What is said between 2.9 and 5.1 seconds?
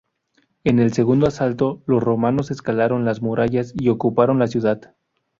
las murallas y ocuparon la ciudad.